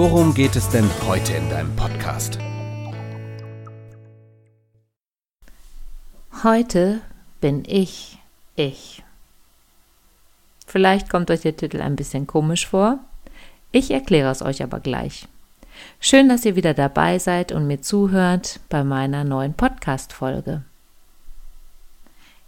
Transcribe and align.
worum 0.00 0.32
geht 0.32 0.56
es 0.56 0.66
denn 0.70 0.88
heute 1.06 1.34
in 1.34 1.50
deinem 1.50 1.76
Podcast? 1.76 2.38
Heute 6.42 7.02
bin 7.42 7.64
ich 7.66 8.18
ich. 8.56 9.02
Vielleicht 10.66 11.10
kommt 11.10 11.30
euch 11.30 11.42
der 11.42 11.54
Titel 11.54 11.82
ein 11.82 11.96
bisschen 11.96 12.26
komisch 12.26 12.66
vor. 12.66 12.98
Ich 13.72 13.90
erkläre 13.90 14.30
es 14.30 14.40
euch 14.40 14.62
aber 14.62 14.80
gleich. 14.80 15.28
Schön, 16.00 16.30
dass 16.30 16.46
ihr 16.46 16.56
wieder 16.56 16.72
dabei 16.72 17.18
seid 17.18 17.52
und 17.52 17.66
mir 17.66 17.82
zuhört 17.82 18.60
bei 18.70 18.82
meiner 18.82 19.24
neuen 19.24 19.52
Podcast-Folge. 19.52 20.62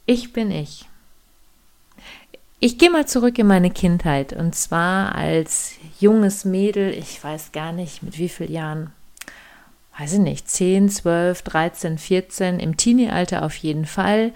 Ich 0.07 0.32
bin 0.32 0.51
ich. 0.51 0.88
Ich 2.65 2.79
gehe 2.79 2.91
mal 2.91 3.07
zurück 3.07 3.41
in 3.41 3.48
meine 3.48 3.73
Kindheit 3.73 4.33
und 4.33 4.55
zwar 4.55 5.16
als 5.16 5.73
junges 5.98 6.45
Mädel, 6.45 6.93
ich 6.93 7.23
weiß 7.25 7.51
gar 7.51 7.73
nicht 7.73 8.05
mit 8.05 8.19
wie 8.19 8.29
vielen 8.29 8.52
Jahren, 8.52 8.93
weiß 9.98 10.12
ich 10.12 10.19
nicht, 10.21 10.48
10, 10.48 10.88
12, 10.88 11.43
13, 11.43 11.98
14, 11.98 12.60
im 12.60 12.77
Teenie-Alter 12.77 13.43
auf 13.43 13.57
jeden 13.57 13.85
Fall, 13.85 14.30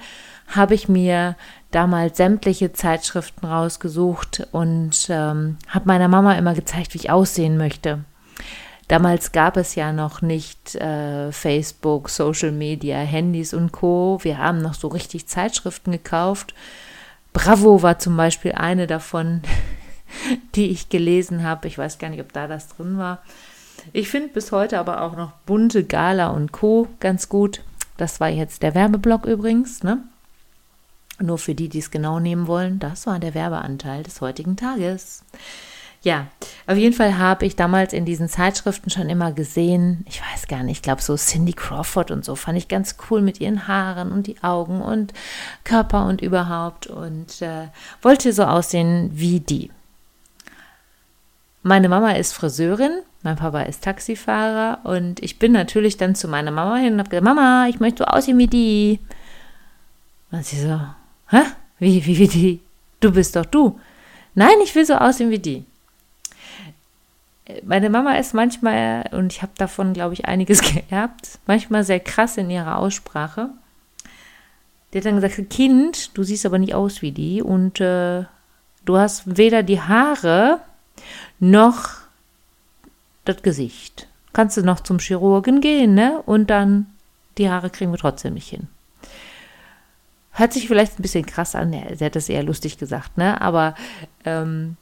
habe 0.49 0.75
ich 0.75 0.89
mir 0.89 1.37
damals 1.71 2.17
sämtliche 2.17 2.73
Zeitschriften 2.73 3.47
rausgesucht 3.47 4.49
und 4.51 5.07
ähm, 5.09 5.59
habe 5.69 5.87
meiner 5.87 6.09
Mama 6.09 6.35
immer 6.35 6.55
gezeigt, 6.55 6.95
wie 6.95 6.99
ich 6.99 7.11
aussehen 7.11 7.57
möchte. 7.57 8.01
Damals 8.89 9.31
gab 9.31 9.57
es 9.57 9.77
ja 9.77 9.93
noch 9.93 10.21
nicht 10.21 10.75
äh, 10.75 11.31
Facebook, 11.31 12.11
Social 12.11 12.51
Media, 12.51 12.97
Handys 12.99 13.55
und 13.55 13.71
Co. 13.71 14.19
Wir 14.23 14.39
haben 14.39 14.63
noch 14.63 14.75
so 14.75 14.89
richtig 14.89 15.29
Zeitschriften 15.29 15.93
gekauft 15.93 16.55
Bravo 17.37 17.83
war 17.83 17.99
zum 17.99 18.17
Beispiel 18.17 18.53
eine 18.53 18.87
davon, 18.87 19.43
die 20.55 20.71
ich 20.71 20.89
gelesen 20.89 21.43
habe. 21.43 21.69
Ich 21.69 21.77
weiß 21.77 21.99
gar 21.99 22.09
nicht, 22.09 22.23
ob 22.23 22.33
da 22.33 22.47
das 22.47 22.69
drin 22.69 22.97
war. 22.97 23.19
Ich 23.93 24.09
finde 24.09 24.29
bis 24.29 24.53
heute 24.53 24.79
aber 24.79 25.03
auch 25.03 25.19
noch 25.19 25.33
bunte 25.45 25.85
Gala 25.85 26.29
und 26.29 26.53
Co. 26.53 26.89
ganz 26.99 27.29
gut. 27.29 27.61
Das 27.99 28.21
war 28.21 28.31
jetzt 28.31 28.63
der 28.63 28.75
Werbeblock 28.75 29.27
übrigens, 29.27 29.83
ne? 29.83 30.03
Nur 31.21 31.37
für 31.37 31.55
die, 31.55 31.69
die 31.69 31.81
es 31.81 31.91
genau 31.91 32.21
nehmen 32.21 32.47
wollen, 32.47 32.79
das 32.79 33.07
war 33.07 33.19
der 33.19 33.35
Werbeanteil 33.35 34.03
des 34.03 34.23
heutigen 34.23 34.57
Tages. 34.57 35.23
Ja, 36.07 36.29
auf 36.69 36.77
jeden 36.77 36.95
Fall 36.95 37.19
habe 37.19 37.47
ich 37.47 37.57
damals 37.57 37.93
in 37.93 38.05
diesen 38.05 38.29
Zeitschriften 38.29 38.91
schon 38.91 39.11
immer 39.11 39.33
gesehen, 39.33 40.07
ich 40.09 40.23
weiß 40.23 40.47
gar 40.47 40.63
nicht, 40.63 40.77
ich 40.77 40.83
glaube 40.83 41.03
so 41.03 41.17
Cindy 41.17 41.53
Crawford 41.53 42.13
und 42.13 42.25
so 42.25 42.37
fand 42.37 42.57
ich 42.57 42.69
ganz 42.69 42.95
cool 43.11 43.21
mit 43.23 43.41
ihren 43.41 43.67
Haaren 43.67 44.13
und 44.13 44.29
die 44.29 44.41
Augen 44.41 44.83
und 44.83 45.13
Körper 45.65 46.07
und 46.07 46.23
überhaupt 46.23 46.87
und 46.87 47.43
äh, 47.43 47.67
wollte 48.03 48.33
so 48.33 48.45
aussehen 48.45 49.11
wie 49.15 49.41
die. 49.41 49.73
Meine 51.65 51.89
Mama 51.89 52.13
ist 52.13 52.35
Friseurin, 52.35 53.01
mein 53.25 53.35
Papa 53.35 53.63
ist 53.63 53.83
Taxifahrer 53.83 54.83
und 54.85 55.21
ich 55.25 55.41
bin 55.41 55.51
natürlich 55.51 55.97
dann 55.97 56.15
zu 56.15 56.29
meiner 56.29 56.53
Mama 56.53 56.77
hin 56.77 56.93
und 56.93 56.99
habe 57.01 57.11
gesagt, 57.11 57.25
Mama, 57.25 57.67
ich 57.69 57.81
möchte 57.81 58.05
so 58.05 58.07
aussehen 58.07 58.39
wie 58.39 58.47
die. 58.47 59.01
Und 60.31 60.47
sie 60.47 60.61
so, 60.61 60.81
hä? 61.31 61.43
Wie, 61.81 62.07
wie, 62.07 62.17
wie 62.17 62.29
die? 62.29 62.61
Du 63.01 63.11
bist 63.11 63.35
doch 63.35 63.45
du. 63.45 63.81
Nein, 64.37 64.55
ich 64.63 64.73
will 64.77 64.87
so 64.87 64.95
aussehen 64.95 65.31
wie 65.31 65.41
die 65.41 65.65
meine 67.65 67.91
Mama 67.91 68.15
ist 68.15 68.35
manchmal, 68.35 69.09
und 69.13 69.33
ich 69.33 69.43
habe 69.43 69.53
davon, 69.57 69.93
glaube 69.93 70.15
ich, 70.15 70.27
einiges 70.27 70.61
geerbt, 70.75 71.39
manchmal 71.47 71.85
sehr 71.85 72.01
krass 72.01 72.37
in 72.37 72.51
ihrer 72.51 72.79
Aussprache. 72.79 73.51
Die 74.93 74.99
hat 74.99 75.05
dann 75.05 75.21
gesagt, 75.21 75.51
Kind, 75.51 76.17
du 76.17 76.23
siehst 76.23 76.47
aber 76.47 76.59
nicht 76.59 76.75
aus 76.75 77.03
wie 77.03 77.13
die 77.13 77.43
und 77.43 77.81
äh, 77.81 78.25
du 78.85 78.97
hast 78.97 79.37
weder 79.37 79.63
die 79.63 79.81
Haare 79.81 80.61
noch 81.39 81.91
das 83.25 83.43
Gesicht. 83.43 84.09
Kannst 84.33 84.57
du 84.57 84.63
noch 84.63 84.81
zum 84.81 84.99
Chirurgen 84.99 85.61
gehen, 85.61 85.95
ne? 85.95 86.23
Und 86.25 86.51
dann 86.51 86.87
die 87.39 87.51
Haare 87.51 87.71
kriegen 87.71 87.91
wir 87.93 87.99
trotzdem 87.99 88.35
nicht 88.35 88.49
hin. 88.49 88.69
Hört 90.31 90.53
sich 90.53 90.69
vielleicht 90.69 90.99
ein 90.99 91.03
bisschen 91.03 91.27
krass 91.27 91.55
an, 91.55 91.73
sie 91.73 92.05
hat 92.05 92.15
das 92.15 92.29
eher 92.29 92.43
lustig 92.43 92.79
gesagt, 92.79 93.17
ne? 93.17 93.41
Aber 93.41 93.75
ähm, 94.25 94.77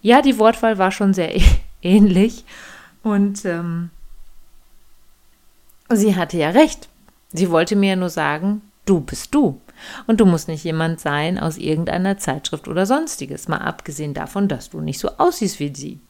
ja, 0.00 0.22
die 0.22 0.38
Wortwahl 0.38 0.78
war 0.78 0.90
schon 0.90 1.14
sehr 1.14 1.30
ähnlich. 1.82 2.44
Und 3.02 3.44
ähm, 3.44 3.90
sie 5.90 6.16
hatte 6.16 6.36
ja 6.36 6.50
recht. 6.50 6.88
Sie 7.32 7.50
wollte 7.50 7.76
mir 7.76 7.90
ja 7.90 7.96
nur 7.96 8.10
sagen, 8.10 8.62
du 8.84 9.00
bist 9.00 9.34
du. 9.34 9.60
Und 10.06 10.20
du 10.20 10.26
musst 10.26 10.48
nicht 10.48 10.64
jemand 10.64 11.00
sein 11.00 11.38
aus 11.38 11.56
irgendeiner 11.56 12.18
Zeitschrift 12.18 12.66
oder 12.66 12.84
sonstiges, 12.84 13.48
mal 13.48 13.58
abgesehen 13.58 14.14
davon, 14.14 14.48
dass 14.48 14.70
du 14.70 14.80
nicht 14.80 14.98
so 14.98 15.10
aussiehst 15.18 15.60
wie 15.60 15.72
sie. 15.74 16.00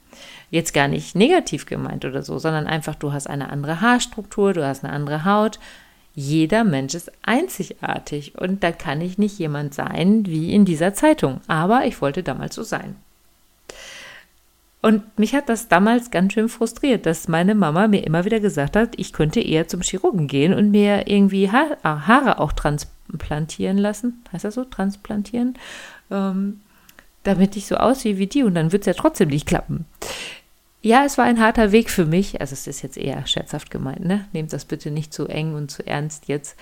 Jetzt 0.50 0.72
gar 0.72 0.88
nicht 0.88 1.14
negativ 1.14 1.66
gemeint 1.66 2.04
oder 2.04 2.22
so, 2.22 2.38
sondern 2.38 2.66
einfach, 2.66 2.94
du 2.94 3.12
hast 3.12 3.28
eine 3.28 3.50
andere 3.50 3.80
Haarstruktur, 3.80 4.54
du 4.54 4.66
hast 4.66 4.84
eine 4.84 4.92
andere 4.92 5.24
Haut. 5.24 5.58
Jeder 6.14 6.64
Mensch 6.64 6.94
ist 6.94 7.12
einzigartig 7.22 8.38
und 8.38 8.64
da 8.64 8.72
kann 8.72 9.00
ich 9.00 9.18
nicht 9.18 9.38
jemand 9.38 9.74
sein 9.74 10.26
wie 10.26 10.52
in 10.52 10.64
dieser 10.64 10.94
Zeitung. 10.94 11.40
Aber 11.46 11.84
ich 11.84 12.00
wollte 12.00 12.22
damals 12.22 12.54
so 12.54 12.62
sein. 12.62 12.96
Und 14.80 15.18
mich 15.18 15.34
hat 15.34 15.48
das 15.48 15.68
damals 15.68 16.10
ganz 16.10 16.34
schön 16.34 16.48
frustriert, 16.48 17.04
dass 17.04 17.26
meine 17.26 17.54
Mama 17.54 17.88
mir 17.88 18.06
immer 18.06 18.24
wieder 18.24 18.38
gesagt 18.38 18.76
hat, 18.76 18.90
ich 18.96 19.12
könnte 19.12 19.40
eher 19.40 19.66
zum 19.66 19.82
Chirurgen 19.82 20.28
gehen 20.28 20.54
und 20.54 20.70
mir 20.70 21.08
irgendwie 21.08 21.50
ha 21.50 21.76
ah, 21.82 22.06
Haare 22.06 22.38
auch 22.38 22.52
transplantieren 22.52 23.76
lassen. 23.76 24.22
Heißt 24.32 24.44
das 24.44 24.54
so? 24.54 24.64
Transplantieren? 24.64 25.58
Ähm, 26.10 26.60
damit 27.24 27.56
ich 27.56 27.66
so 27.66 27.76
aussehe 27.76 28.18
wie 28.18 28.28
die 28.28 28.44
und 28.44 28.54
dann 28.54 28.70
wird 28.72 28.82
es 28.82 28.86
ja 28.86 28.94
trotzdem 28.94 29.28
nicht 29.28 29.46
klappen. 29.46 29.84
Ja, 30.80 31.04
es 31.04 31.18
war 31.18 31.24
ein 31.24 31.40
harter 31.40 31.72
Weg 31.72 31.90
für 31.90 32.06
mich. 32.06 32.40
Also 32.40 32.52
es 32.52 32.68
ist 32.68 32.82
jetzt 32.82 32.96
eher 32.96 33.26
scherzhaft 33.26 33.70
gemeint, 33.72 34.04
ne? 34.04 34.26
Nehmt 34.32 34.52
das 34.52 34.64
bitte 34.64 34.92
nicht 34.92 35.12
zu 35.12 35.26
eng 35.26 35.54
und 35.54 35.72
zu 35.72 35.84
ernst 35.84 36.28
jetzt. 36.28 36.56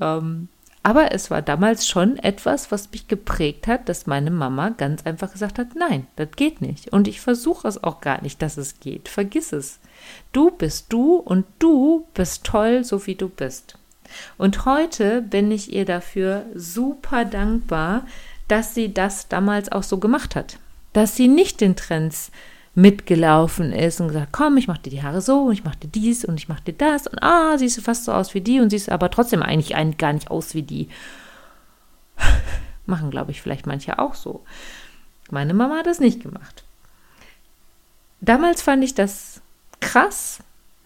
Ähm, 0.00 0.48
aber 0.84 1.12
es 1.12 1.30
war 1.30 1.40
damals 1.40 1.88
schon 1.88 2.18
etwas, 2.18 2.70
was 2.70 2.92
mich 2.92 3.08
geprägt 3.08 3.66
hat, 3.66 3.88
dass 3.88 4.06
meine 4.06 4.30
Mama 4.30 4.68
ganz 4.68 5.06
einfach 5.06 5.32
gesagt 5.32 5.58
hat, 5.58 5.74
nein, 5.74 6.06
das 6.16 6.32
geht 6.36 6.60
nicht. 6.60 6.92
Und 6.92 7.08
ich 7.08 7.22
versuche 7.22 7.66
es 7.66 7.82
auch 7.82 8.02
gar 8.02 8.22
nicht, 8.22 8.42
dass 8.42 8.58
es 8.58 8.80
geht. 8.80 9.08
Vergiss 9.08 9.54
es. 9.54 9.80
Du 10.32 10.50
bist 10.50 10.92
du 10.92 11.16
und 11.16 11.46
du 11.58 12.06
bist 12.12 12.44
toll, 12.44 12.84
so 12.84 13.06
wie 13.06 13.14
du 13.14 13.30
bist. 13.30 13.78
Und 14.36 14.66
heute 14.66 15.22
bin 15.22 15.50
ich 15.50 15.72
ihr 15.72 15.86
dafür 15.86 16.44
super 16.54 17.24
dankbar, 17.24 18.06
dass 18.46 18.74
sie 18.74 18.92
das 18.92 19.28
damals 19.28 19.72
auch 19.72 19.84
so 19.84 19.96
gemacht 19.96 20.36
hat. 20.36 20.58
Dass 20.92 21.16
sie 21.16 21.28
nicht 21.28 21.62
den 21.62 21.76
Trends 21.76 22.30
mitgelaufen 22.74 23.72
ist 23.72 24.00
und 24.00 24.08
gesagt, 24.08 24.32
komm, 24.32 24.56
ich 24.56 24.66
mache 24.66 24.80
dir 24.82 24.90
die 24.90 25.02
Haare 25.02 25.20
so 25.20 25.44
und 25.44 25.52
ich 25.52 25.64
mache 25.64 25.78
dir 25.78 25.88
dies 25.88 26.24
und 26.24 26.36
ich 26.36 26.48
mache 26.48 26.62
dir 26.62 26.72
das 26.72 27.06
und 27.06 27.22
ah, 27.22 27.56
siehst 27.56 27.76
du 27.78 27.82
fast 27.82 28.04
so 28.04 28.12
aus 28.12 28.34
wie 28.34 28.40
die 28.40 28.60
und 28.60 28.70
siehst 28.70 28.90
aber 28.90 29.10
trotzdem 29.10 29.42
eigentlich 29.42 29.74
gar 29.98 30.12
nicht 30.12 30.30
aus 30.30 30.54
wie 30.54 30.62
die. 30.62 30.88
Machen, 32.86 33.10
glaube 33.10 33.30
ich, 33.30 33.40
vielleicht 33.40 33.66
manche 33.66 33.98
auch 33.98 34.14
so. 34.14 34.44
Meine 35.30 35.54
Mama 35.54 35.78
hat 35.78 35.86
das 35.86 36.00
nicht 36.00 36.22
gemacht. 36.22 36.64
Damals 38.20 38.62
fand 38.62 38.82
ich 38.82 38.94
das 38.94 39.40
krass, 39.80 40.40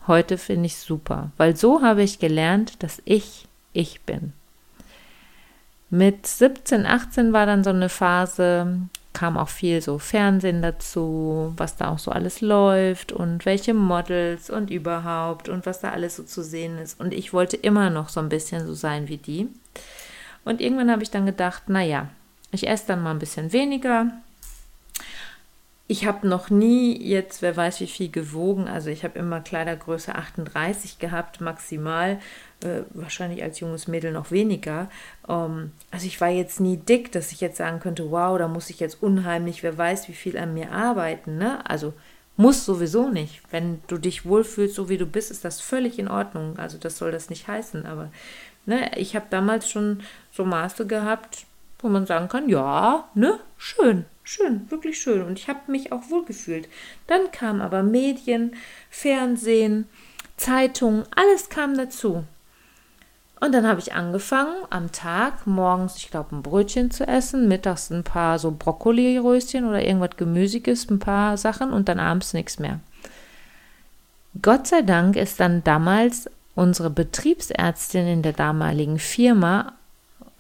heute 0.07 0.39
finde 0.39 0.67
ich 0.67 0.77
super, 0.77 1.31
weil 1.37 1.57
so 1.57 1.83
habe 1.83 2.03
ich 2.03 2.19
gelernt, 2.19 2.83
dass 2.83 3.01
ich 3.05 3.47
ich 3.73 4.01
bin. 4.03 4.33
Mit 5.91 6.27
17, 6.27 6.85
18 6.85 7.33
war 7.33 7.47
dann 7.47 7.65
so 7.65 7.71
eine 7.71 7.89
Phase, 7.89 8.81
kam 9.13 9.37
auch 9.37 9.49
viel 9.49 9.81
so 9.81 9.99
Fernsehen 9.99 10.63
dazu, 10.63 11.53
was 11.57 11.77
da 11.77 11.91
auch 11.91 11.99
so 11.99 12.11
alles 12.11 12.41
läuft 12.41 13.13
und 13.13 13.45
welche 13.47 13.75
Models 13.75 14.51
und 14.51 14.71
überhaupt 14.71 15.49
und 15.49 15.67
was 15.67 15.81
da 15.81 15.91
alles 15.91 16.17
so 16.17 16.23
zu 16.23 16.43
sehen 16.43 16.79
ist. 16.79 17.01
Und 17.01 17.13
ich 17.13 17.33
wollte 17.33 17.57
immer 17.57 17.91
noch 17.91 18.09
so 18.09 18.21
ein 18.21 18.29
bisschen 18.29 18.67
so 18.67 18.75
sein 18.75 19.09
wie 19.09 19.17
die. 19.17 19.49
Und 20.45 20.61
irgendwann 20.61 20.91
habe 20.91 21.03
ich 21.03 21.11
dann 21.11 21.27
gedacht, 21.27 21.69
naja, 21.69 22.09
ich 22.53 22.69
esse 22.69 22.87
dann 22.87 23.03
mal 23.03 23.11
ein 23.11 23.19
bisschen 23.19 23.53
weniger. 23.53 24.13
Ich 25.91 26.05
habe 26.05 26.29
noch 26.29 26.51
nie 26.51 27.03
jetzt, 27.03 27.41
wer 27.41 27.57
weiß 27.57 27.81
wie 27.81 27.87
viel 27.87 28.11
gewogen. 28.11 28.69
Also 28.69 28.91
ich 28.91 29.05
habe 29.05 29.19
immer 29.19 29.41
Kleidergröße 29.41 30.15
38 30.15 30.99
gehabt, 30.99 31.41
maximal 31.41 32.21
äh, 32.63 32.83
wahrscheinlich 32.91 33.43
als 33.43 33.61
junges 33.61 33.89
Mädel 33.89 34.13
noch 34.13 34.31
weniger. 34.31 34.91
Ähm, 35.27 35.73
also 35.91 36.07
ich 36.07 36.21
war 36.21 36.29
jetzt 36.29 36.61
nie 36.61 36.77
dick, 36.77 37.11
dass 37.13 37.33
ich 37.33 37.41
jetzt 37.41 37.57
sagen 37.57 37.81
könnte, 37.81 38.11
wow, 38.11 38.37
da 38.39 38.49
muss 38.49 38.69
ich 38.69 38.81
jetzt 38.81 39.03
unheimlich, 39.03 39.63
wer 39.63 39.79
weiß, 39.79 40.09
wie 40.09 40.15
viel 40.15 40.37
an 40.37 40.53
mir 40.53 40.73
arbeiten. 40.73 41.39
Ne? 41.39 41.65
Also 41.69 41.95
Muss 42.41 42.65
sowieso 42.65 43.09
nicht. 43.11 43.43
Wenn 43.51 43.83
du 43.89 43.99
dich 43.99 44.25
wohlfühlst, 44.25 44.77
so 44.77 44.89
wie 44.89 44.97
du 44.97 45.07
bist, 45.07 45.33
ist 45.33 45.45
das 45.45 45.61
völlig 45.61 45.99
in 45.99 46.07
Ordnung. 46.07 46.57
Also 46.57 46.79
das 46.79 46.97
soll 46.97 47.11
das 47.11 47.31
nicht 47.31 47.49
heißen. 47.49 47.85
Aber 47.85 48.13
ne, 48.65 48.97
ich 48.97 49.17
habe 49.17 49.27
damals 49.29 49.69
schon 49.69 50.03
so 50.31 50.45
Maße 50.45 50.87
gehabt, 50.87 51.47
wo 51.81 51.89
man 51.89 52.07
sagen 52.07 52.29
kann, 52.29 52.49
ja, 52.49 53.09
ne, 53.15 53.39
schön, 53.57 54.05
schön, 54.23 54.71
wirklich 54.71 55.01
schön. 55.01 55.23
Und 55.23 55.39
ich 55.39 55.49
habe 55.49 55.71
mich 55.71 55.93
auch 55.93 56.11
wohlgefühlt. 56.11 56.69
Dann 57.07 57.31
kam 57.31 57.61
aber 57.61 57.83
Medien, 57.83 58.57
Fernsehen, 58.91 59.89
Zeitungen, 60.37 61.05
alles 61.15 61.49
kam 61.49 61.77
dazu. 61.77 62.25
Und 63.41 63.53
dann 63.55 63.69
habe 63.69 63.79
ich 63.79 63.93
angefangen, 63.93 64.55
am 64.71 64.91
Tag 64.91 65.47
morgens, 65.47 65.97
ich 65.97 66.11
glaube, 66.11 66.35
ein 66.35 66.43
Brötchen 66.43 66.91
zu 66.91 67.07
essen, 67.07 67.47
mittags 67.47 67.91
ein 67.91 68.03
paar 68.03 68.39
so 68.41 68.51
Brokkoli-Röschen 68.51 69.65
oder 69.65 69.85
irgendwas 69.85 70.17
Gemüsiges, 70.17 70.91
ein 70.91 70.99
paar 70.99 71.37
Sachen 71.37 71.73
und 71.73 71.89
dann 71.89 72.01
abends 72.01 72.35
nichts 72.35 72.59
mehr. 72.59 72.81
Gott 74.43 74.67
sei 74.67 74.83
Dank 74.83 75.17
ist 75.17 75.39
dann 75.39 75.63
damals 75.63 76.29
unsere 76.57 76.91
Betriebsärztin 76.91 78.09
in 78.09 78.23
der 78.23 78.33
damaligen 78.33 78.99
Firma 78.99 79.75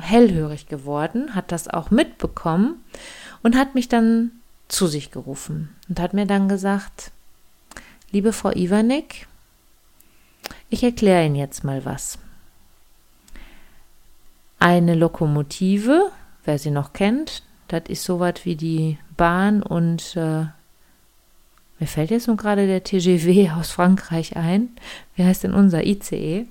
hellhörig 0.01 0.69
geworden, 0.69 1.35
hat 1.35 1.53
das 1.53 1.69
auch 1.69 1.91
mitbekommen 1.91 2.83
und 3.43 3.57
hat 3.57 3.75
mich 3.75 3.89
dann 3.89 4.31
zu 4.69 4.87
sich 4.87 5.11
gerufen 5.11 5.75
und 5.89 6.01
hat 6.01 6.15
mir 6.15 6.27
dann 6.27 6.49
gesagt, 6.49 7.11
liebe 8.11 8.33
Frau 8.33 8.51
Iwanek, 8.51 9.27
ich 10.71 10.83
erkläre 10.83 11.25
Ihnen 11.25 11.35
jetzt 11.35 11.65
mal 11.65 11.85
was. 11.85 12.19
Eine 14.59 14.95
Lokomotive, 14.95 16.11
wer 16.45 16.59
sie 16.59 16.71
noch 16.71 16.93
kennt, 16.93 17.43
das 17.69 17.85
ist 17.89 18.05
sowas 18.05 18.35
wie 18.45 18.57
die 18.57 18.99
Bahn 19.17 19.63
und 19.63 20.17
äh, 20.17 20.47
mir 21.81 21.87
fällt 21.87 22.11
jetzt 22.11 22.27
nun 22.27 22.37
gerade 22.37 22.67
der 22.67 22.83
TGV 22.83 23.53
aus 23.57 23.71
Frankreich 23.71 24.37
ein. 24.37 24.71
Wie 25.15 25.25
heißt 25.25 25.45
denn 25.45 25.55
unser 25.55 25.85
ICE? 25.87 26.47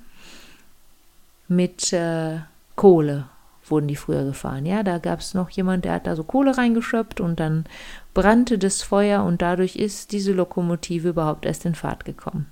Mit 1.50 1.92
äh, 1.92 2.40
Kohle 2.76 3.26
wurden 3.70 3.88
die 3.88 3.96
früher 3.96 4.24
gefahren. 4.24 4.66
Ja, 4.66 4.84
da 4.84 4.98
gab 4.98 5.20
es 5.20 5.34
noch 5.34 5.50
jemand, 5.50 5.86
der 5.86 5.94
hat 5.94 6.08
da 6.08 6.16
so 6.16 6.24
Kohle 6.24 6.58
reingeschöpft 6.58 7.20
und 7.20 7.40
dann 7.40 7.66
brannte 8.14 8.58
das 8.58 8.82
Feuer 8.82 9.24
und 9.24 9.42
dadurch 9.42 9.76
ist 9.76 10.12
diese 10.12 10.34
Lokomotive 10.34 11.10
überhaupt 11.10 11.46
erst 11.46 11.66
in 11.66 11.76
Fahrt 11.76 12.06
gekommen. 12.06 12.48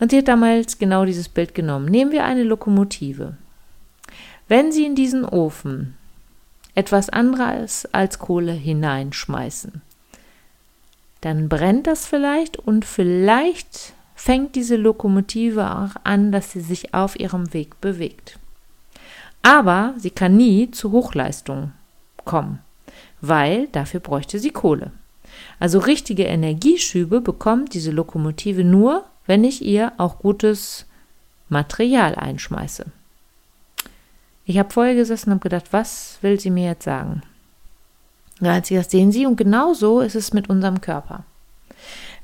Und 0.00 0.10
sie 0.10 0.18
hat 0.18 0.28
damals 0.28 0.78
genau 0.78 1.04
dieses 1.04 1.28
Bild 1.28 1.54
genommen. 1.54 1.86
Nehmen 1.86 2.12
wir 2.12 2.24
eine 2.24 2.42
Lokomotive. 2.42 3.36
Wenn 4.48 4.72
Sie 4.72 4.84
in 4.84 4.94
diesen 4.94 5.24
Ofen 5.24 5.96
etwas 6.74 7.08
anderes 7.08 7.88
als 7.92 8.18
Kohle 8.18 8.52
hineinschmeißen, 8.52 9.80
dann 11.22 11.48
brennt 11.48 11.86
das 11.86 12.06
vielleicht 12.06 12.58
und 12.58 12.84
vielleicht 12.84 13.94
fängt 14.14 14.54
diese 14.54 14.76
Lokomotive 14.76 15.74
auch 15.74 15.96
an, 16.04 16.32
dass 16.32 16.52
sie 16.52 16.60
sich 16.60 16.92
auf 16.92 17.18
ihrem 17.18 17.54
Weg 17.54 17.80
bewegt. 17.80 18.38
Aber 19.44 19.92
sie 19.98 20.10
kann 20.10 20.36
nie 20.38 20.70
zu 20.70 20.90
Hochleistung 20.90 21.72
kommen, 22.24 22.60
weil 23.20 23.68
dafür 23.68 24.00
bräuchte 24.00 24.38
sie 24.38 24.50
Kohle. 24.50 24.90
Also 25.60 25.80
richtige 25.80 26.24
Energieschübe 26.24 27.20
bekommt 27.20 27.74
diese 27.74 27.90
Lokomotive 27.90 28.64
nur, 28.64 29.04
wenn 29.26 29.44
ich 29.44 29.62
ihr 29.62 29.92
auch 29.98 30.18
gutes 30.18 30.86
Material 31.50 32.14
einschmeiße. 32.14 32.86
Ich 34.46 34.58
habe 34.58 34.72
vorher 34.72 34.94
gesessen 34.94 35.32
und 35.32 35.42
gedacht, 35.42 35.66
was 35.72 36.18
will 36.22 36.40
sie 36.40 36.50
mir 36.50 36.68
jetzt 36.68 36.84
sagen? 36.84 37.22
Hat 38.42 38.64
sie 38.66 38.76
das 38.76 38.90
sehen 38.90 39.12
Sie 39.12 39.26
und 39.26 39.36
genau 39.36 39.74
so 39.74 40.00
ist 40.00 40.16
es 40.16 40.32
mit 40.32 40.48
unserem 40.48 40.80
Körper. 40.80 41.24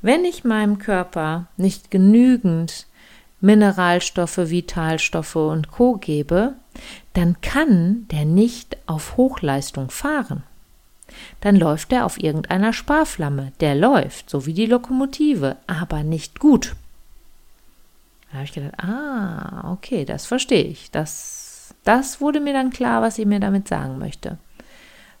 Wenn 0.01 0.25
ich 0.25 0.43
meinem 0.43 0.79
Körper 0.79 1.47
nicht 1.55 1.91
genügend 1.91 2.87
Mineralstoffe, 3.41 4.37
Vitalstoffe 4.37 5.35
und 5.35 5.71
Co 5.71 5.97
gebe, 5.97 6.55
dann 7.13 7.41
kann 7.41 8.07
der 8.11 8.25
nicht 8.25 8.77
auf 8.85 9.17
Hochleistung 9.17 9.89
fahren. 9.89 10.43
Dann 11.41 11.57
läuft 11.57 11.91
er 11.91 12.05
auf 12.05 12.21
irgendeiner 12.21 12.71
Sparflamme. 12.71 13.51
Der 13.59 13.75
läuft, 13.75 14.29
so 14.29 14.45
wie 14.45 14.53
die 14.53 14.65
Lokomotive, 14.65 15.57
aber 15.67 16.03
nicht 16.03 16.39
gut. 16.39 16.75
Da 18.29 18.35
habe 18.35 18.45
ich 18.45 18.53
gedacht, 18.53 18.81
ah, 18.81 19.71
okay, 19.73 20.05
das 20.05 20.25
verstehe 20.25 20.63
ich. 20.63 20.89
Das 20.91 21.51
das 21.83 22.21
wurde 22.21 22.39
mir 22.39 22.53
dann 22.53 22.69
klar, 22.69 23.01
was 23.01 23.15
sie 23.15 23.25
mir 23.25 23.39
damit 23.39 23.67
sagen 23.67 23.97
möchte. 23.97 24.37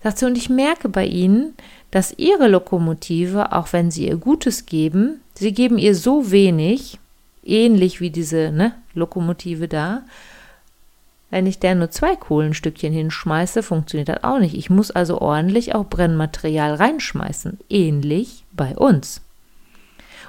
Sagt 0.03 0.19
sie, 0.19 0.25
und 0.25 0.37
ich 0.37 0.49
merke 0.49 0.89
bei 0.89 1.05
ihnen, 1.05 1.53
dass 1.91 2.17
ihre 2.17 2.47
Lokomotive, 2.47 3.51
auch 3.51 3.73
wenn 3.73 3.91
sie 3.91 4.07
ihr 4.07 4.17
Gutes 4.17 4.65
geben, 4.65 5.21
sie 5.33 5.53
geben 5.53 5.77
ihr 5.77 5.95
so 5.95 6.31
wenig, 6.31 6.99
ähnlich 7.43 7.99
wie 7.99 8.09
diese 8.09 8.51
ne, 8.51 8.73
Lokomotive 8.93 9.67
da. 9.67 10.03
Wenn 11.31 11.47
ich 11.47 11.59
der 11.59 11.75
nur 11.75 11.89
zwei 11.89 12.17
Kohlenstückchen 12.17 12.91
hinschmeiße, 12.91 13.63
funktioniert 13.63 14.09
das 14.09 14.23
auch 14.23 14.37
nicht. 14.37 14.53
Ich 14.53 14.69
muss 14.69 14.91
also 14.91 15.19
ordentlich 15.19 15.73
auch 15.73 15.85
Brennmaterial 15.85 16.75
reinschmeißen. 16.75 17.57
Ähnlich 17.69 18.43
bei 18.51 18.75
uns. 18.75 19.21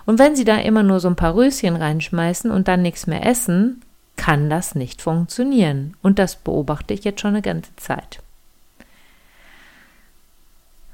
Und 0.07 0.21
wenn 0.21 0.37
sie 0.37 0.45
da 0.45 0.57
immer 0.59 0.85
nur 0.85 1.01
so 1.01 1.09
ein 1.09 1.17
paar 1.17 1.35
Röschen 1.35 1.75
reinschmeißen 1.75 2.53
und 2.53 2.69
dann 2.69 2.83
nichts 2.83 3.09
mehr 3.09 3.27
essen, 3.27 3.83
kann 4.17 4.49
das 4.49 4.77
nicht 4.77 5.03
funktionieren. 5.03 5.97
Und 6.03 6.21
das 6.21 6.37
beobachte 6.37 6.95
ich 6.95 7.03
jetzt 7.03 7.21
schon 7.21 7.31
eine 7.31 7.43
ganze 7.43 7.75
Zeit. 7.77 8.21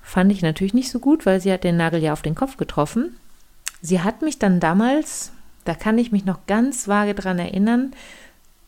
Fand 0.03 0.33
ich 0.33 0.41
natürlich 0.41 0.73
nicht 0.73 0.91
so 0.91 1.01
gut, 1.01 1.27
weil 1.27 1.39
sie 1.39 1.53
hat 1.53 1.65
den 1.65 1.77
Nagel 1.77 2.03
ja 2.03 2.15
auf 2.15 2.23
den 2.23 2.35
Kopf 2.35 2.57
getroffen. 2.57 3.15
Sie 3.83 4.01
hat 4.01 4.23
mich 4.23 4.39
dann 4.39 4.59
damals, 4.59 5.33
da 5.67 5.75
kann 5.75 5.99
ich 5.99 6.13
mich 6.13 6.25
noch 6.25 6.47
ganz 6.47 6.89
vage 6.89 7.15
dran 7.15 7.39
erinnern, 7.39 7.93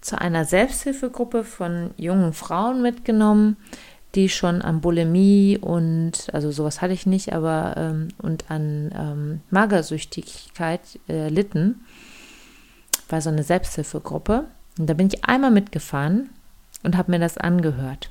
zu 0.00 0.20
einer 0.20 0.44
Selbsthilfegruppe 0.44 1.44
von 1.44 1.90
jungen 1.96 2.32
Frauen 2.32 2.82
mitgenommen, 2.82 3.56
die 4.14 4.28
schon 4.28 4.62
an 4.62 4.80
Bulimie 4.80 5.58
und, 5.58 6.28
also 6.32 6.50
sowas 6.50 6.80
hatte 6.80 6.94
ich 6.94 7.06
nicht, 7.06 7.32
aber 7.32 7.74
ähm, 7.76 8.08
und 8.18 8.50
an 8.50 8.90
ähm, 8.96 9.40
Magersüchtigkeit 9.50 10.80
äh, 11.08 11.28
litten 11.28 11.84
war 13.08 13.20
so 13.20 13.30
eine 13.30 13.44
Selbsthilfegruppe. 13.44 14.46
Und 14.78 14.86
da 14.86 14.94
bin 14.94 15.08
ich 15.08 15.24
einmal 15.24 15.50
mitgefahren 15.50 16.30
und 16.82 16.96
habe 16.96 17.12
mir 17.12 17.18
das 17.18 17.38
angehört. 17.38 18.10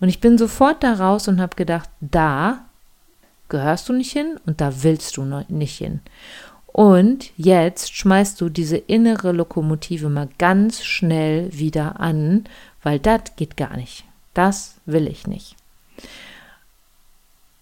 Und 0.00 0.08
ich 0.08 0.20
bin 0.20 0.38
sofort 0.38 0.82
da 0.82 0.94
raus 0.94 1.28
und 1.28 1.40
habe 1.40 1.56
gedacht, 1.56 1.88
da 2.00 2.66
gehörst 3.48 3.88
du 3.88 3.92
nicht 3.92 4.12
hin 4.12 4.38
und 4.46 4.60
da 4.60 4.82
willst 4.82 5.16
du 5.16 5.24
nicht 5.48 5.78
hin. 5.78 6.00
Und 6.76 7.30
jetzt 7.36 7.94
schmeißt 7.94 8.40
du 8.40 8.48
diese 8.48 8.76
innere 8.76 9.30
Lokomotive 9.30 10.08
mal 10.08 10.28
ganz 10.38 10.82
schnell 10.82 11.56
wieder 11.56 12.00
an, 12.00 12.46
weil 12.82 12.98
das 12.98 13.36
geht 13.36 13.56
gar 13.56 13.76
nicht. 13.76 14.02
Das 14.34 14.74
will 14.84 15.06
ich 15.06 15.28
nicht. 15.28 15.54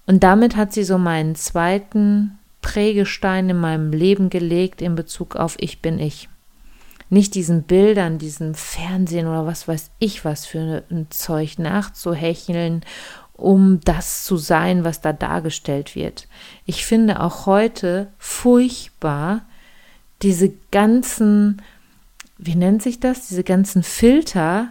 Und 0.07 0.23
damit 0.23 0.57
hat 0.57 0.73
sie 0.73 0.83
so 0.83 0.97
meinen 0.97 1.35
zweiten 1.35 2.39
Prägestein 2.63 3.51
in 3.51 3.59
meinem 3.59 3.93
Leben 3.93 4.31
gelegt 4.31 4.81
in 4.81 4.95
Bezug 4.95 5.37
auf 5.37 5.57
Ich 5.59 5.83
bin 5.83 5.99
ich. 5.99 6.31
Nicht 7.11 7.35
diesen 7.35 7.65
Bildern, 7.65 8.17
diesem 8.17 8.55
Fernsehen 8.55 9.27
oder 9.27 9.45
was 9.45 9.69
weiß 9.69 9.91
ich 9.99 10.25
was 10.25 10.47
für 10.47 10.85
ein 10.91 11.09
Zeug 11.11 11.59
nachzuhecheln, 11.59 12.81
um 13.43 13.81
das 13.81 14.25
zu 14.25 14.37
sein, 14.37 14.85
was 14.85 15.01
da 15.01 15.13
dargestellt 15.13 15.97
wird. 15.97 16.29
Ich 16.65 16.87
finde 16.87 17.21
auch 17.21 17.47
heute 17.47 18.07
furchtbar 18.19 19.43
diese 20.23 20.53
ganzen, 20.71 21.61
wie 22.39 22.55
nennt 22.55 22.83
sich 22.83 23.01
das, 23.01 23.27
diese 23.27 23.43
ganzen 23.43 23.83
Filter 23.83 24.69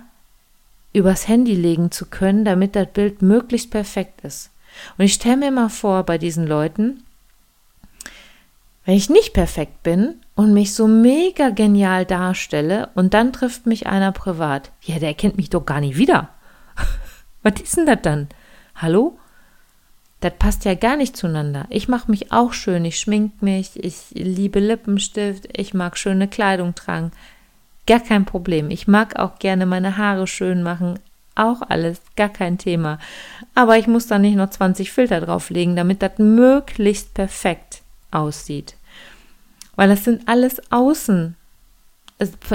übers 0.93 1.27
Handy 1.27 1.53
legen 1.53 1.91
zu 1.91 2.05
können, 2.05 2.45
damit 2.45 2.77
das 2.77 2.87
Bild 2.87 3.21
möglichst 3.21 3.71
perfekt 3.71 4.21
ist. 4.21 4.51
Und 4.97 5.03
ich 5.03 5.13
stelle 5.13 5.37
mir 5.37 5.51
mal 5.51 5.69
vor, 5.69 6.03
bei 6.03 6.17
diesen 6.17 6.47
Leuten, 6.47 7.03
wenn 8.85 8.95
ich 8.95 9.09
nicht 9.09 9.33
perfekt 9.33 9.83
bin 9.83 10.15
und 10.35 10.53
mich 10.53 10.73
so 10.73 10.87
mega 10.87 11.49
genial 11.49 12.05
darstelle 12.05 12.89
und 12.95 13.13
dann 13.13 13.33
trifft 13.33 13.65
mich 13.65 13.85
einer 13.87 14.13
privat, 14.13 14.71
ja, 14.81 14.97
der 14.97 15.13
kennt 15.13 15.35
mich 15.35 15.49
doch 15.49 15.65
gar 15.65 15.81
nicht 15.81 15.97
wieder. 15.97 16.29
Was 17.43 17.59
ist 17.61 17.75
denn 17.75 17.85
das 17.85 18.01
dann? 18.01 18.29
Hallo? 18.75 19.17
Das 20.21 20.33
passt 20.37 20.65
ja 20.65 20.75
gar 20.75 20.97
nicht 20.97 21.17
zueinander. 21.17 21.65
Ich 21.69 21.87
mache 21.87 22.09
mich 22.09 22.31
auch 22.31 22.53
schön, 22.53 22.85
ich 22.85 22.99
schmink 22.99 23.41
mich, 23.41 23.83
ich 23.83 24.11
liebe 24.11 24.59
Lippenstift, 24.59 25.49
ich 25.51 25.73
mag 25.73 25.97
schöne 25.97 26.27
Kleidung 26.27 26.75
tragen. 26.75 27.11
Gar 27.87 28.01
kein 28.01 28.25
Problem. 28.25 28.69
Ich 28.69 28.87
mag 28.87 29.17
auch 29.17 29.39
gerne 29.39 29.65
meine 29.65 29.97
Haare 29.97 30.27
schön 30.27 30.61
machen. 30.61 30.99
Auch 31.33 31.61
alles, 31.61 32.01
gar 32.15 32.29
kein 32.29 32.59
Thema. 32.59 32.99
Aber 33.55 33.77
ich 33.77 33.87
muss 33.87 34.05
da 34.05 34.19
nicht 34.19 34.35
noch 34.35 34.51
20 34.51 34.91
Filter 34.91 35.21
drauflegen, 35.21 35.75
damit 35.75 36.03
das 36.03 36.19
möglichst 36.19 37.15
perfekt 37.15 37.81
aussieht. 38.11 38.75
Weil 39.75 39.89
das 39.89 40.03
sind 40.03 40.27
alles 40.27 40.61
Außen. 40.71 41.35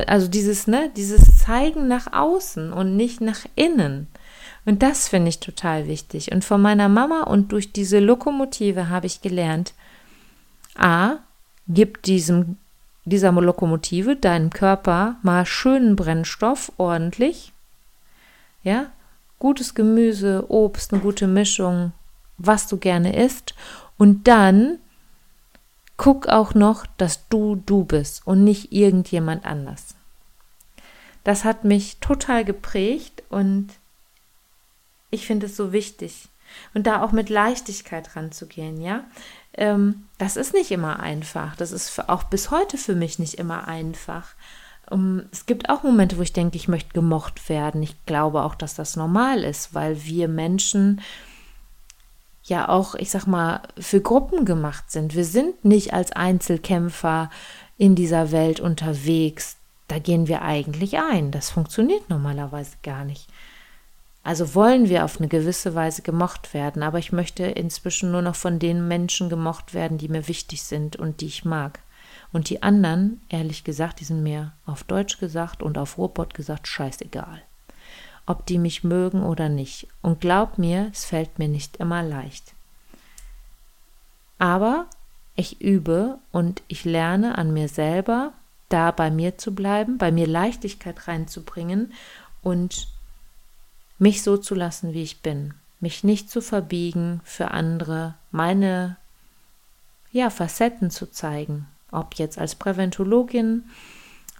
Also 0.07 0.29
dieses, 0.29 0.69
ne, 0.69 0.91
dieses 0.97 1.39
Zeigen 1.39 1.89
nach 1.89 2.13
außen 2.13 2.73
und 2.73 2.97
nicht 2.97 3.21
nach 3.21 3.41
innen. 3.57 4.07
Und 4.67 4.83
das 4.83 5.09
finde 5.09 5.29
ich 5.29 5.41
total 5.41 5.87
wichtig. 5.87 6.33
Und 6.33 6.45
von 6.45 6.61
meiner 6.61 6.89
Mama 6.89 7.23
und 7.23 7.53
durch 7.53 7.73
diese 7.73 8.01
Lokomotive 8.01 8.89
habe 8.89 9.07
ich 9.07 9.23
gelernt, 9.23 9.73
A, 10.77 11.19
gib 11.69 12.03
diesem, 12.03 12.59
dieser 13.05 13.33
Lokomotive, 13.33 14.17
deinem 14.17 14.51
Körper, 14.51 15.17
mal 15.23 15.47
schönen 15.47 15.95
Brennstoff, 15.95 16.73
ordentlich. 16.77 17.53
Ja, 18.65 18.87
gutes 19.39 19.75
Gemüse, 19.77 20.45
Obst, 20.49 20.93
eine 20.93 21.01
gute 21.01 21.29
Mischung, 21.29 21.93
was 22.37 22.67
du 22.67 22.77
gerne 22.77 23.17
isst. 23.25 23.55
Und 23.97 24.27
dann 24.27 24.79
guck 25.97 26.27
auch 26.29 26.55
noch, 26.55 26.87
dass 26.97 27.29
du 27.29 27.55
du 27.55 27.85
bist 27.85 28.27
und 28.27 28.43
nicht 28.43 28.73
irgendjemand 28.73 29.47
anders. 29.47 29.95
Das 31.23 31.45
hat 31.45 31.65
mich 31.65 31.99
total 32.01 32.45
geprägt 32.45 33.23
und 33.31 33.69
ich 35.17 35.27
finde 35.27 35.47
es 35.47 35.57
so 35.57 35.73
wichtig. 35.73 36.29
Und 36.75 36.87
da 36.87 37.03
auch 37.03 37.13
mit 37.13 37.29
Leichtigkeit 37.29 38.15
ranzugehen, 38.15 38.81
ja. 38.81 39.05
Ähm, 39.55 40.07
das 40.19 40.37
ist 40.37 40.55
nicht 40.55 40.71
immer 40.71 41.01
einfach. 41.01 41.57
Das 41.57 41.73
ist 41.73 42.09
auch 42.09 42.25
bis 42.25 42.51
heute 42.51 42.79
für 42.79 42.95
mich 42.95 43.19
nicht 43.19 43.35
immer 43.35 43.67
einfach. 43.67 44.35
Um, 44.89 45.23
es 45.33 45.47
gibt 45.47 45.69
auch 45.69 45.83
Momente, 45.83 46.17
wo 46.17 46.23
ich 46.23 46.33
denke, 46.33 46.57
ich 46.57 46.69
möchte 46.69 46.93
gemocht 46.93 47.49
werden. 47.49 47.83
Ich 47.83 48.07
glaube 48.07 48.43
auch, 48.43 48.55
dass 48.55 48.75
das 48.75 48.95
normal 48.95 49.43
ist, 49.43 49.75
weil 49.75 50.05
wir 50.05 50.29
Menschen 50.29 51.01
ja 52.45 52.69
auch, 52.69 52.95
ich 52.95 53.11
sag 53.11 53.27
mal, 53.27 53.63
für 53.79 54.01
Gruppen 54.01 54.45
gemacht 54.45 54.93
sind. 54.93 55.17
Wir 55.17 55.25
sind 55.25 55.65
nicht 55.65 55.93
als 55.93 56.13
Einzelkämpfer 56.13 57.31
in 57.77 57.97
dieser 57.97 58.31
Welt 58.31 58.61
unterwegs. 58.61 59.57
Da 59.89 59.99
gehen 59.99 60.29
wir 60.29 60.43
eigentlich 60.43 60.99
ein. 60.99 61.33
Das 61.33 61.51
funktioniert 61.51 62.09
normalerweise 62.09 62.77
gar 62.85 63.05
nicht. 63.05 63.29
Also 64.27 64.57
wollen 64.57 64.89
wir 64.89 65.05
auf 65.05 65.19
eine 65.19 65.29
gewisse 65.29 65.77
Weise 65.77 66.03
gemocht 66.03 66.53
werden, 66.53 66.83
aber 66.83 66.99
ich 66.99 67.13
möchte 67.13 67.45
inzwischen 67.45 68.11
nur 68.11 68.23
noch 68.23 68.35
von 68.35 68.59
den 68.59 68.89
Menschen 68.89 69.29
gemocht 69.29 69.73
werden, 69.73 69.99
die 69.99 70.09
mir 70.09 70.27
wichtig 70.27 70.65
sind 70.65 70.97
und 70.97 71.21
die 71.21 71.27
ich 71.27 71.45
mag. 71.45 71.79
Und 72.33 72.51
die 72.51 72.61
anderen, 72.61 73.21
ehrlich 73.29 73.63
gesagt, 73.63 74.01
die 74.01 74.05
sind 74.05 74.25
mir 74.25 74.53
auf 74.67 74.83
Deutsch 74.83 75.19
gesagt 75.19 75.63
und 75.63 75.79
auf 75.79 75.97
Robot 75.97 76.35
gesagt 76.35 76.67
scheißegal 76.67 77.43
ob 78.27 78.45
die 78.45 78.59
mich 78.59 78.83
mögen 78.85 79.23
oder 79.23 79.49
nicht. 79.49 79.87
Und 80.03 80.21
glaub 80.21 80.59
mir, 80.59 80.91
es 80.93 81.05
fällt 81.05 81.39
mir 81.39 81.47
nicht 81.49 81.77
immer 81.77 82.03
leicht. 82.03 82.55
Aber 84.39 84.87
ich 85.37 85.61
übe 85.61 86.19
und 86.33 86.63
ich 86.67 86.85
lerne 86.85 87.39
an 87.39 87.53
mir 87.53 87.69
selber, 87.69 88.33
da 88.69 88.91
bei 88.91 89.13
mir 89.13 89.39
zu 89.39 89.55
bleiben, 89.55 89.97
bei 89.97 90.11
mir 90.11 90.27
Leichtigkeit 90.27 91.07
reinzubringen 91.07 91.93
und 92.43 92.89
mich 93.99 94.23
so 94.23 94.37
zu 94.37 94.55
lassen, 94.55 94.93
wie 94.93 95.03
ich 95.03 95.23
bin, 95.23 95.55
mich 95.81 96.05
nicht 96.05 96.31
zu 96.31 96.41
verbiegen 96.41 97.21
für 97.25 97.51
andere, 97.51 98.15
meine 98.31 98.97
ja, 100.13 100.31
Facetten 100.31 100.91
zu 100.91 101.07
zeigen, 101.07 101.67
ob 101.91 102.15
jetzt 102.15 102.39
als 102.39 102.55
Präventologin, 102.55 103.65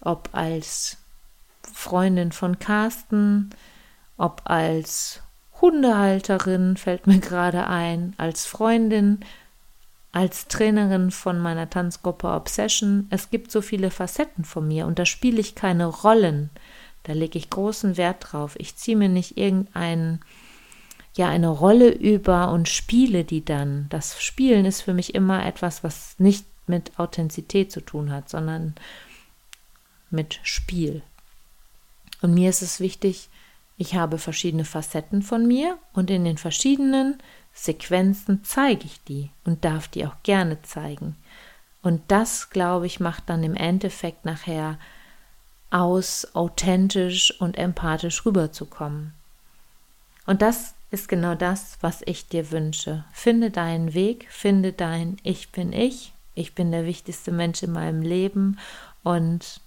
ob 0.01 0.31
als 0.33 0.99
Freundin 1.73 2.33
von 2.33 2.59
Carsten, 2.59 3.51
ob 4.17 4.43
als 4.45 5.21
Hundehalterin, 5.61 6.77
fällt 6.77 7.07
mir 7.07 7.19
gerade 7.21 7.67
ein, 7.67 8.15
als 8.17 8.47
Freundin, 8.47 9.21
als 10.13 10.49
Trainerin 10.49 11.11
von 11.11 11.39
meiner 11.39 11.69
Tanzgruppe 11.69 12.29
Obsession. 12.29 13.07
Es 13.11 13.29
gibt 13.31 13.53
so 13.53 13.61
viele 13.61 13.91
Facetten 13.91 14.45
von 14.45 14.67
mir 14.67 14.87
und 14.87 14.99
da 14.99 15.05
spiele 15.05 15.41
ich 15.41 15.55
keine 15.55 15.87
Rollen. 15.87 16.49
Da 17.07 17.13
lege 17.13 17.39
ich 17.39 17.51
großen 17.51 17.97
Wert 17.97 18.33
drauf. 18.33 18.57
Ich 18.59 18.75
ziehe 18.75 18.97
mir 18.97 19.09
nicht 19.09 19.39
irgendein, 19.39 20.21
ja, 21.15 21.29
eine 21.29 21.49
Rolle 21.49 21.89
über 21.89 22.51
und 22.51 22.69
spiele 22.69 23.23
die 23.23 23.45
dann. 23.45 23.87
Das 23.91 24.21
Spielen 24.21 24.65
ist 24.65 24.83
für 24.83 24.93
mich 24.93 25.15
immer 25.15 25.47
etwas, 25.47 25.85
was 25.85 26.17
nicht 26.19 26.45
mit 26.67 26.99
Authentizität 26.99 27.71
zu 27.71 27.81
tun 27.81 28.11
hat, 28.11 28.29
sondern 28.29 28.75
mit 30.11 30.41
Spiel. 30.43 31.03
Und 32.23 32.35
mir 32.35 32.51
ist 32.51 32.63
es 32.63 32.81
wichtig, 32.81 33.29
ich 33.77 33.95
habe 33.95 34.19
verschiedene 34.19 34.65
Facetten 34.65 35.23
von 35.23 35.47
mir 35.47 35.79
und 35.93 36.11
in 36.11 36.25
den 36.25 36.39
verschiedenen 36.39 37.19
Sequenzen 37.53 38.43
zeige 38.43 38.85
ich 38.85 39.01
die 39.05 39.31
und 39.45 39.65
darf 39.65 39.87
die 39.87 40.07
auch 40.07 40.17
gerne 40.25 40.61
zeigen. 40.63 41.15
Und 41.83 42.03
das, 42.09 42.51
glaube 42.51 42.87
ich, 42.87 42.99
macht 42.99 43.29
dann 43.29 43.45
im 43.45 43.55
Endeffekt 43.55 44.25
nachher 44.25 44.77
aus, 45.71 46.29
authentisch 46.35 47.41
und 47.41 47.57
empathisch 47.59 48.25
rüberzukommen. 48.25 49.13
Und 50.27 50.43
das 50.43 50.75
ist 50.91 51.09
genau 51.09 51.35
das, 51.35 51.79
was 51.81 52.03
ich 52.05 52.29
dir 52.29 52.51
wünsche. 52.51 53.05
Finde 53.13 53.51
deinen 53.51 53.95
Weg, 53.95 54.27
finde 54.31 54.73
dein 54.73 55.17
Ich 55.23 55.51
bin 55.51 55.73
ich, 55.73 56.13
ich 56.35 56.55
bin 56.55 56.71
der 56.71 56.85
wichtigste 56.85 57.33
Mensch 57.33 57.63
in 57.63 57.73
meinem 57.73 58.03
Leben 58.03 58.59
und 59.03 59.61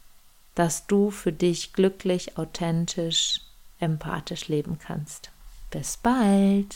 dass 0.55 0.87
du 0.87 1.11
für 1.11 1.31
dich 1.31 1.73
glücklich, 1.73 2.37
authentisch, 2.37 3.41
empathisch 3.79 4.47
leben 4.47 4.77
kannst. 4.79 5.31
Bis 5.71 5.97
bald! 5.97 6.75